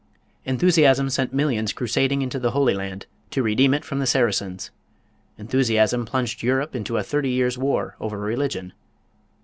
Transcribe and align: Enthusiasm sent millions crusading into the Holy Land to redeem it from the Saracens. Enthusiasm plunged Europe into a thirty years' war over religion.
Enthusiasm 0.45 1.11
sent 1.11 1.31
millions 1.31 1.73
crusading 1.73 2.23
into 2.23 2.39
the 2.39 2.49
Holy 2.57 2.73
Land 2.73 3.05
to 3.29 3.43
redeem 3.43 3.71
it 3.75 3.85
from 3.85 3.99
the 3.99 4.07
Saracens. 4.07 4.71
Enthusiasm 5.37 6.07
plunged 6.07 6.41
Europe 6.41 6.75
into 6.75 6.97
a 6.97 7.03
thirty 7.03 7.29
years' 7.29 7.55
war 7.59 7.95
over 7.99 8.17
religion. 8.17 8.73